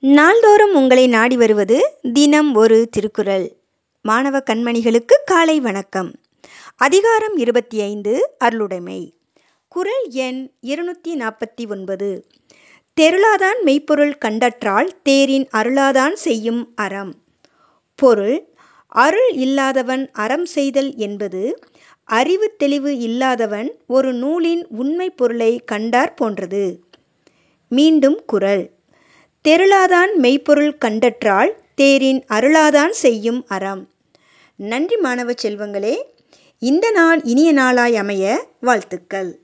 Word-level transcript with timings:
நாள்தோறும் 0.00 0.74
உங்களை 0.74 1.06
நாடி 1.06 1.36
வருவது 1.36 1.96
தினம் 2.12 2.54
ஒரு 2.54 2.88
திருக்குறள். 2.88 3.56
மாணவ 4.02 4.38
கண்மணிகளுக்கு 4.38 5.16
காலை 5.24 5.60
வணக்கம். 5.60 6.12
அதிகாரம் 6.76 7.36
இருபத்தி 7.36 7.80
ஐந்து 7.80 8.34
அருளுடைமை. 8.38 9.14
குறள் 9.68 10.06
எண் 10.08 10.50
இருநூற்றி 10.60 11.16
நாற்பத்தி 11.16 11.68
ஒன்பது. 11.68 12.26
தெருளாதான் 13.00 13.62
மெய்ப்பொருள் 13.62 14.18
கண்டற்றால் 14.24 14.88
தேரின் 15.02 15.48
அருளாதான் 15.56 16.12
செய்யும் 16.12 16.72
அறம். 16.74 17.14
பொருள் 17.94 18.48
அருள் 18.86 19.30
இல்லாதவன் 19.32 20.10
அறம் 20.12 20.46
செய்தல் 20.46 20.94
என்பது 20.96 21.58
அறிவு 22.04 22.54
தெளிவு 22.56 22.98
இல்லாதவன் 22.98 23.74
ஒரு 23.86 24.12
நூலின் 24.12 24.66
உண்மை 24.68 25.10
பொருளை 25.10 25.62
கண்டார் 25.64 26.14
போன்றது. 26.14 26.84
மீண்டும் 27.68 28.22
குறள் 28.26 28.76
தெருளாதான் 29.48 30.14
மெய்ப்பொருள் 30.14 30.76
கண்டற்றால் 30.84 31.50
தேரின் 31.74 32.24
அருளாதான் 32.28 32.88
செய்யும் 32.88 33.44
அறம். 33.48 33.88
நன்றி 34.56 34.96
மாணவ 34.96 35.32
செல்வங்களே 35.42 36.02
இந்த 36.58 36.90
நாள் 36.90 37.20
இனிய 37.22 37.52
நாளாய் 37.52 37.96
அமைய 37.96 38.46
வாழ்த்துக்கள். 38.60 39.38